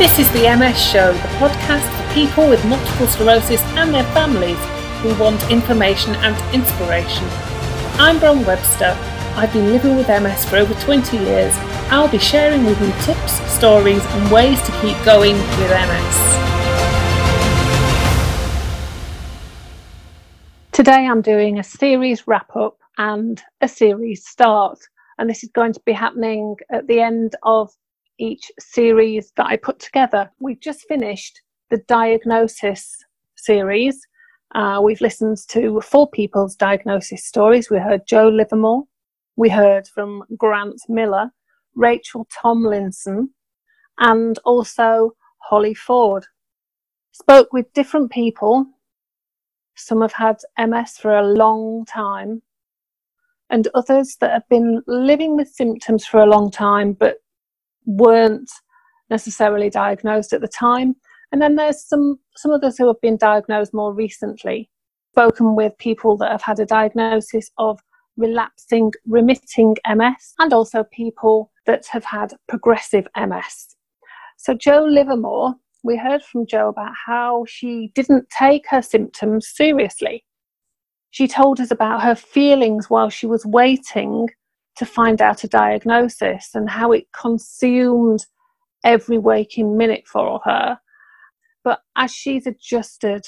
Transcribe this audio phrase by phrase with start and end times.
[0.00, 4.56] This is the MS Show, the podcast for people with multiple sclerosis and their families
[5.02, 7.26] who want information and inspiration.
[7.98, 8.96] I'm Bron Webster.
[9.36, 11.54] I've been living with MS for over 20 years.
[11.90, 16.16] I'll be sharing with you tips, stories, and ways to keep going with MS.
[20.72, 24.78] Today I'm doing a series wrap up and a series start,
[25.18, 27.70] and this is going to be happening at the end of
[28.20, 30.30] each series that I put together.
[30.38, 31.40] We've just finished
[31.70, 32.96] the diagnosis
[33.36, 34.06] series.
[34.54, 37.70] Uh, we've listened to four people's diagnosis stories.
[37.70, 38.84] We heard Jo Livermore,
[39.36, 41.30] we heard from Grant Miller,
[41.74, 43.30] Rachael Tomlinson,
[43.98, 46.26] and also Holly Ford.
[47.12, 48.66] Spoke with different people.
[49.76, 52.42] Some have had MS for a long time,
[53.48, 57.16] and others that have been living with symptoms for a long time but
[57.86, 58.50] weren't
[59.10, 60.96] necessarily diagnosed at the time.
[61.32, 64.70] And then there's some, some others who have been diagnosed more recently.
[65.12, 67.80] Spoken with people that have had a diagnosis of
[68.16, 73.76] relapsing, remitting MS, and also people that have had progressive MS.
[74.36, 80.24] So, Jo Livermore, we heard from Jo about how she didn't take her symptoms seriously.
[81.10, 84.28] She told us about her feelings while she was waiting
[84.80, 88.24] to find out a diagnosis and how it consumed
[88.82, 90.78] every waking minute for her.
[91.62, 93.26] But as she's adjusted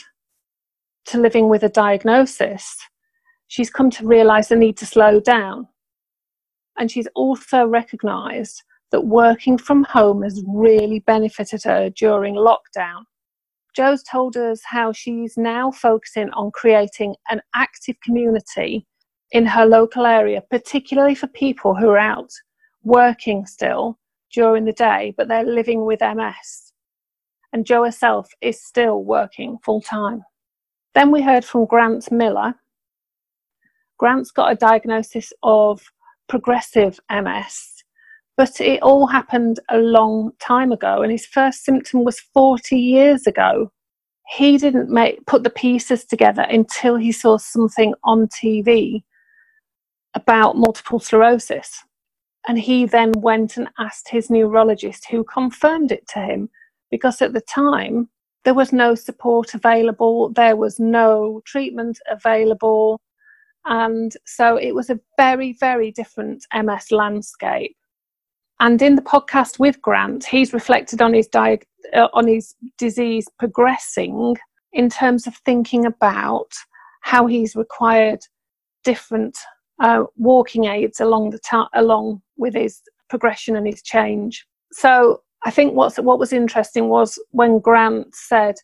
[1.09, 2.75] to living with a diagnosis,
[3.49, 5.69] she's come to realize the need to slow down.
[6.79, 13.03] And she's also recognized that working from home has really benefited her during lockdown.
[13.77, 18.87] Jo's told us how she's now focusing on creating an active community
[19.33, 22.31] in her local area, particularly for people who are out
[22.85, 23.99] working still
[24.33, 26.73] during the day, but they're living with MS.
[27.53, 30.23] And Jo herself is still working full time.
[30.95, 32.55] Then we heard from Grant Miller.
[33.99, 35.83] Grant's got a diagnosis of
[36.29, 37.85] progressive MS,
[38.37, 43.27] but it all happened a long time ago, and his first symptom was 40 years
[43.27, 43.71] ago.
[44.37, 49.03] He didn't make, put the pieces together until he saw something on TV
[50.15, 51.85] about multiple sclerosis.
[52.49, 56.51] And he then went and asked his neurologist, who confirmed it to him,
[56.91, 58.09] because at the time
[58.45, 63.01] there was no support available, there was no treatment available.
[63.65, 67.77] And so it was a very, very different MS landscape.
[68.59, 71.61] And in the podcast with Grant, he's reflected on his, di-
[71.95, 74.37] uh, on his disease progressing
[74.73, 76.51] in terms of thinking about
[77.03, 78.21] how he's required
[78.85, 79.39] different
[79.81, 84.47] uh, walking aids along the ta- along with his progression and his change.
[84.73, 88.57] So I think what's what was interesting was when Grant said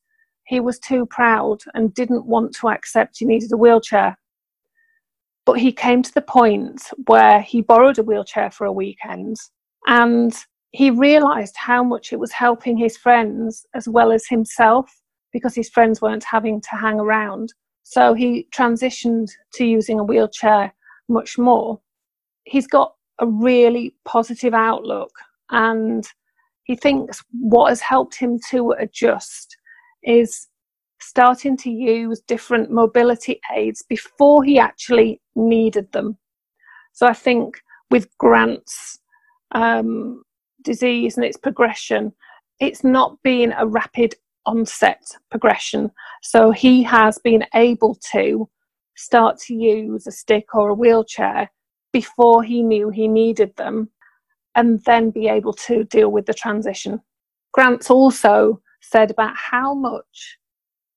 [0.47, 4.17] he was too proud and didn't want to accept he needed a wheelchair.
[5.45, 9.37] But he came to the point where he borrowed a wheelchair for a weekend
[9.87, 10.35] and
[10.71, 14.91] he realized how much it was helping his friends as well as himself
[15.33, 17.53] because his friends weren't having to hang around.
[17.83, 20.75] So he transitioned to using a wheelchair
[21.09, 21.81] much more.
[22.45, 25.11] He's got a really positive outlook
[25.51, 26.07] and
[26.65, 29.57] he thinks what has helped him to adjust
[30.03, 30.49] is
[31.01, 36.17] starting to use different mobility aids before he actually needed them.
[36.93, 38.99] So I think with Grant's
[39.55, 40.23] um,
[40.63, 42.13] disease and its progression,
[42.61, 44.15] it's not been a rapid
[44.47, 45.91] onset progression.
[46.23, 48.49] So he has been able to
[48.99, 51.49] start to use a stick or a wheelchair
[51.93, 53.89] before he knew he needed them
[54.57, 57.01] and then be able to deal with the transition.
[57.53, 60.39] Grant's also said about how much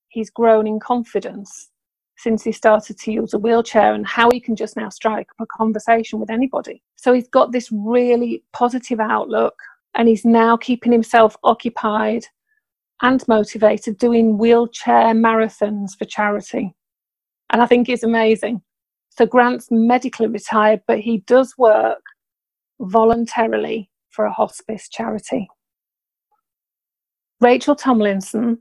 [0.09, 1.69] he's grown in confidence
[2.17, 5.43] since he started to use a wheelchair and how he can just now strike up
[5.43, 6.81] a conversation with anybody.
[6.95, 9.53] So he's got this really positive outlook
[9.93, 12.25] and he's now keeping himself occupied
[13.03, 16.75] and motivated doing wheelchair marathons for charity
[17.51, 18.61] and I think is amazing.
[19.09, 22.01] So Grant's medically retired, but he does work
[22.79, 25.47] voluntarily for a hospice charity.
[27.39, 28.59] Rachael Tomlinson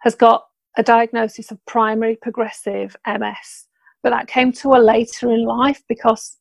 [0.00, 0.44] has got
[0.76, 3.66] a diagnosis of primary progressive MS,
[4.02, 6.38] but that came to her later in life because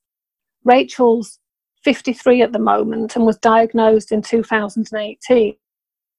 [0.63, 1.39] Rachael's
[1.83, 5.55] 53 at the moment and was diagnosed in 2018.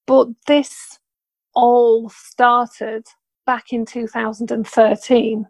[0.07, 0.99] But this
[1.55, 3.07] all started
[3.47, 5.47] back in 2013.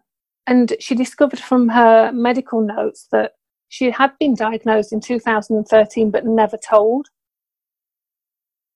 [0.46, 3.32] And she discovered from her medical notes that
[3.68, 7.06] she had been diagnosed in 2013 but never told.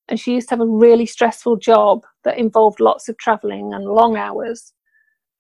[0.09, 3.85] And she used to have a really stressful job that involved lots of travelling and
[3.85, 4.73] long hours.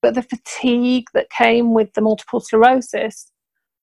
[0.02, 3.30] But the fatigue that came with the multiple sclerosis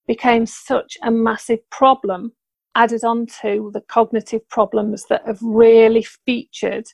[0.06, 2.34] became such a massive problem,
[2.76, 6.86] added on to the cognitive problems that have really featured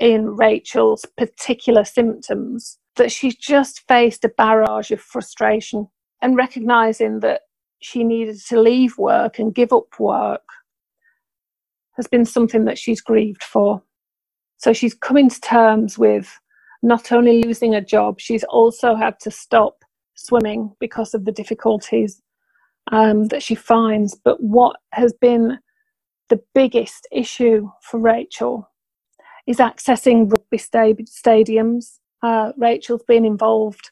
[0.00, 5.86] in Rachael's particular symptoms, that she's just faced a barrage of frustration
[6.22, 7.42] and recognizing that
[7.80, 10.42] she needed to leave work and give up work
[11.96, 13.82] has been something that she's grieved for.
[14.56, 16.38] So she's coming to terms with
[16.82, 22.22] not only losing a job, she's also had to stop swimming because of the difficulties
[22.92, 24.14] um, that she finds.
[24.14, 25.58] But what has been
[26.28, 28.68] the biggest issue for Rachael
[29.46, 31.98] is accessing rugby sta- stadiums.
[32.22, 33.90] Uh, Rachael's been involved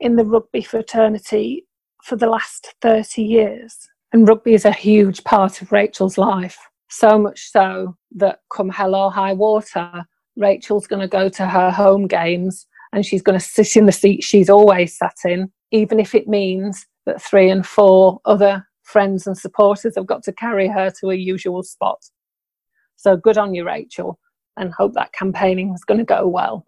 [0.00, 1.66] in the rugby fraternity
[2.02, 3.88] for the last 30 years.
[4.12, 6.58] And rugby is a huge part of Rachael's life.
[6.90, 10.04] So much so that come hell or high water,
[10.36, 13.92] Rachael's going to go to her home games and she's going to sit in the
[13.92, 19.26] seat she's always sat in, even if it means that three and four other friends
[19.26, 21.98] and supporters have got to carry her to her usual spot.
[22.96, 24.18] So good on you, Rachael,
[24.56, 26.66] and hope that campaigning was going to go well.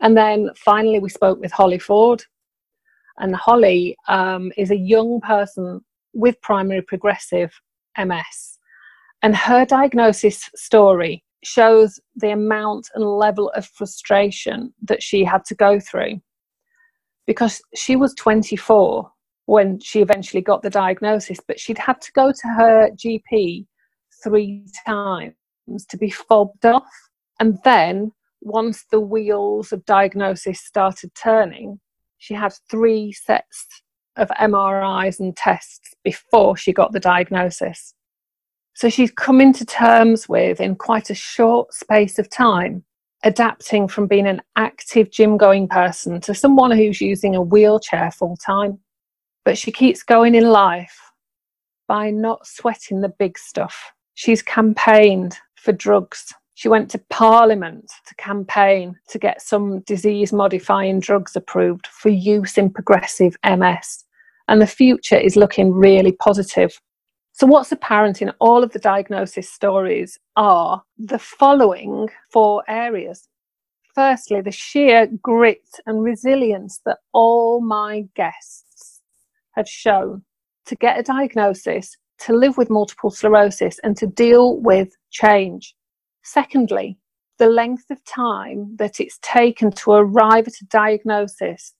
[0.00, 2.24] And then finally, we spoke with Holly Ford.
[3.18, 5.82] And Holly um, is a young person
[6.14, 7.52] with primary progressive
[7.98, 8.58] MS.
[9.22, 15.54] And her diagnosis story shows the amount and level of frustration that she had to
[15.54, 16.20] go through
[17.26, 19.10] because she was 24
[19.46, 23.66] when she eventually got the diagnosis, but she'd had to go to her GP
[24.22, 25.34] three times
[25.88, 26.90] to be fobbed off.
[27.38, 31.80] And then once the wheels of diagnosis started turning,
[32.18, 33.82] she had three sets
[34.16, 37.94] of MRIs and tests before she got the diagnosis.
[38.74, 42.84] So she's coming to terms with, in quite a short space of time,
[43.24, 48.36] adapting from being an active gym going person to someone who's using a wheelchair full
[48.36, 48.78] time.
[49.44, 50.96] But she keeps going in life
[51.88, 53.92] by not sweating the big stuff.
[54.14, 61.00] She's campaigned for drugs she went to Parliament to campaign to get some disease modifying
[61.00, 64.04] drugs approved for use in progressive MS.
[64.46, 66.78] And the future is looking really positive.
[67.32, 73.26] So, what's apparent in all of the diagnosis stories are the following four areas.
[73.94, 79.00] Firstly, the sheer grit and resilience that all my guests
[79.52, 80.24] have shown
[80.66, 85.74] to get a diagnosis, to live with multiple sclerosis, and to deal with change.
[86.22, 86.98] Secondly,
[87.38, 91.74] the length of time that it's taken to arrive at a diagnosis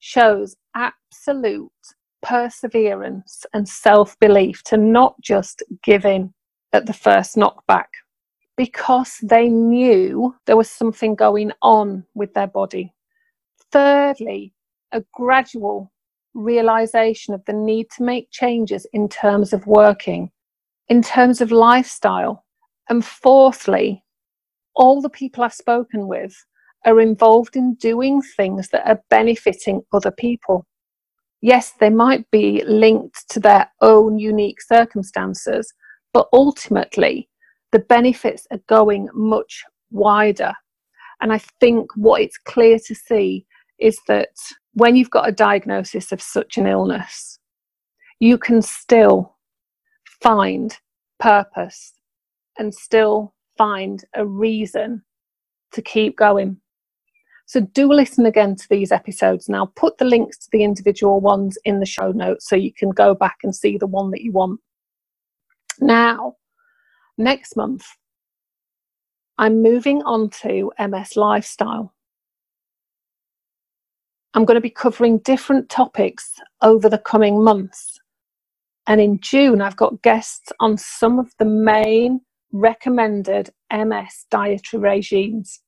[0.00, 1.70] shows absolute
[2.22, 6.32] perseverance and self belief to not just give in
[6.72, 7.86] at the first knockback
[8.56, 12.92] because they knew there was something going on with their body.
[13.72, 14.52] Thirdly,
[14.92, 15.90] a gradual
[16.34, 20.30] realization of the need to make changes in terms of working,
[20.88, 22.44] in terms of lifestyle,
[22.88, 24.04] and fourthly,
[24.74, 26.34] all the people I've spoken with
[26.86, 30.66] are involved in doing things that are benefiting other people.
[31.42, 35.72] Yes, they might be linked to their own unique circumstances,
[36.12, 37.28] but ultimately,
[37.72, 40.52] the benefits are going much wider.
[41.20, 43.46] And I think what it's clear to see
[43.78, 44.34] is that
[44.74, 47.38] when you've got a diagnosis of such an illness,
[48.20, 49.36] you can still
[50.22, 50.76] find
[51.18, 51.92] purpose
[52.58, 55.02] and still find a reason
[55.72, 56.60] to keep going.
[57.46, 61.20] So do listen again to these episodes and I'll put the links to the individual
[61.20, 64.22] ones in the show notes so you can go back and see the one that
[64.22, 64.60] you want.
[65.80, 66.36] Now,
[67.18, 67.84] next month,
[69.36, 71.94] I'm moving on to MS Lifestyle.
[74.34, 76.32] I'm going to be covering different topics
[76.62, 77.98] over the coming months.
[78.86, 82.20] And in June, I've got guests on some of the main
[82.52, 85.60] recommended MS dietary regimes.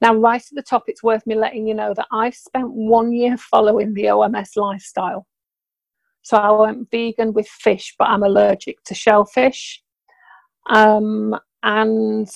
[0.00, 3.12] Now, right at the top, it's worth me letting you know that I've spent one
[3.12, 5.26] year following the OMS lifestyle.
[6.22, 9.80] So I went vegan with fish, but I'm allergic to shellfish.
[10.70, 12.28] Um, and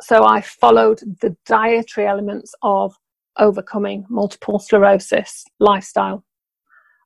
[0.00, 2.94] so I followed the dietary elements of
[3.38, 6.24] overcoming multiple sclerosis lifestyle.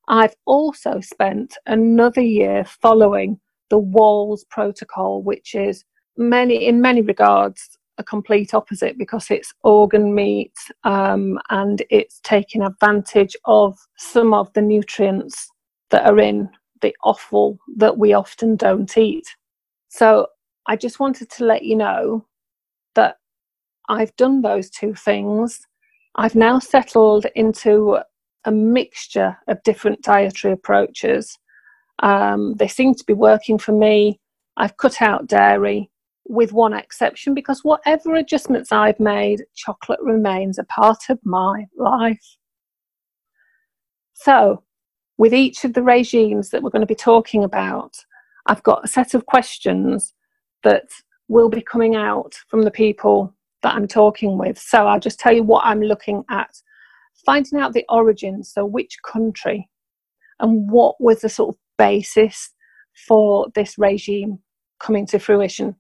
[0.09, 5.85] I've also spent another year following the Wahls protocol, which is
[6.17, 12.63] many in many regards a complete opposite because it's organ meat um, and it's taking
[12.63, 15.49] advantage of some of the nutrients
[15.91, 16.49] that are in
[16.81, 19.27] the offal that we often don't eat.
[19.89, 20.27] So
[20.67, 22.27] I just wanted to let you know
[22.95, 23.17] that
[23.89, 25.61] I've done those two things.
[26.17, 27.99] I've now settled into
[28.45, 31.39] a mixture of different dietary approaches.
[32.01, 34.21] Um, they seem to be working for me.
[34.57, 35.91] I've cut out dairy
[36.27, 42.37] with one exception because whatever adjustments I've made, chocolate remains a part of my life.
[44.15, 44.63] So,
[45.19, 47.97] with each of the regimes that we're going to be talking about,
[48.47, 50.15] I've got a set of questions
[50.63, 50.85] that
[51.29, 54.59] will be coming out from the people that I'm talking with.
[54.59, 56.51] So I'll just tell you what I'm looking at.
[57.27, 59.69] Finding out the origins, so which country
[60.41, 62.51] and what was the sort of basis
[63.07, 64.39] for this regime
[64.81, 65.77] coming to fruition.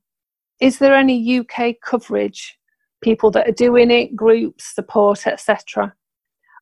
[0.60, 2.58] Is there any UK coverage,
[3.02, 5.94] people that are doing it, groups, support, etc.?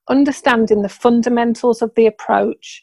[0.09, 2.83] Understanding the fundamentals of the approach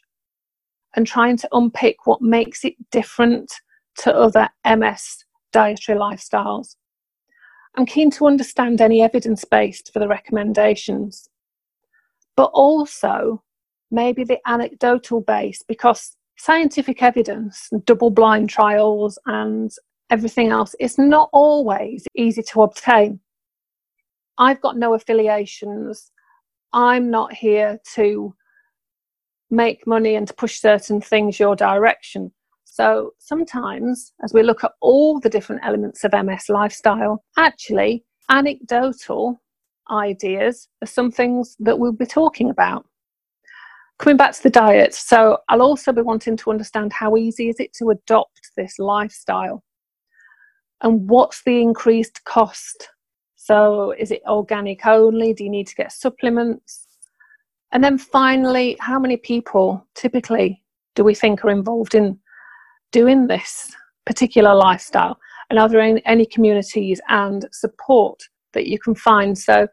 [0.94, 3.52] and trying to unpick what makes it different
[3.98, 6.76] to other MS dietary lifestyles.
[7.76, 11.28] I'm keen to understand any evidence based for the recommendations,
[12.34, 13.42] but also
[13.90, 19.70] maybe the anecdotal base because scientific evidence, double blind trials, and
[20.10, 23.20] everything else is not always easy to obtain.
[24.38, 26.10] I've got no affiliations.
[26.72, 28.34] I'm not here to
[29.50, 32.32] make money and to push certain things your direction.
[32.76, 39.40] So sometimes, as we look at all the different elements of MS lifestyle, actually, anecdotal
[39.90, 42.84] ideas are some things that we'll be talking about.
[43.98, 47.60] Coming back to the diet, so I'll also be wanting to understand how easy is
[47.60, 49.64] it to adopt this lifestyle
[50.82, 52.90] and what's the increased cost.
[53.36, 55.32] So, is it organic only?
[55.32, 56.86] Do you need to get supplements?
[57.72, 60.62] And then finally, how many people typically
[60.94, 62.20] do we think are involved in
[62.96, 63.70] doing this
[64.06, 65.18] particular lifestyle?
[65.50, 68.18] And are there any, any communities and support
[68.54, 69.36] that you can find?
[69.36, 69.68] So,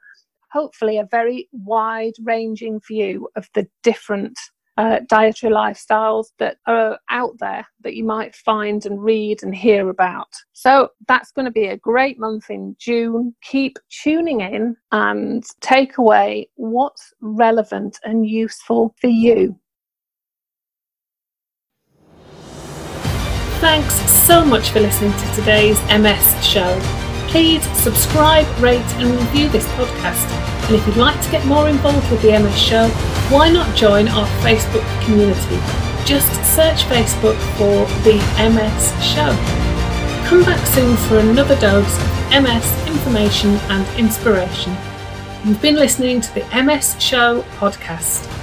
[0.51, 4.37] hopefully, a very wide ranging view of the different
[4.75, 9.89] uh, dietary lifestyles that are out there that you might find and read and hear
[9.89, 10.27] about.
[10.51, 13.35] So that's going to be a great month in June.
[13.43, 19.57] Keep tuning in and take away what's relevant and useful for you.
[23.63, 26.77] Thanks so much for listening to today's MS show.
[27.29, 30.29] Please subscribe, rate, and review this podcast.
[30.67, 32.89] And if you'd like to get more involved with the MS show,
[33.29, 35.55] why not join our Facebook community?
[36.05, 39.31] Just search Facebook for the MS show.
[40.27, 44.75] Come back soon for another dose of MS information and inspiration.
[45.45, 48.42] You've been listening to the MS Show podcast.